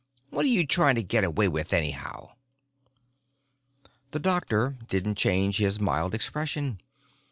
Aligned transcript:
What 0.31 0.45
are 0.45 0.49
you 0.49 0.65
trying 0.65 0.95
to 0.95 1.03
get 1.03 1.23
away 1.23 1.47
with 1.47 1.73
anyhow?" 1.73 2.29
The 4.09 4.19
doctor 4.19 4.75
didn't 4.89 5.13
change 5.19 5.57
his 5.59 5.79
mild 5.79 6.15
expression. 6.15 6.79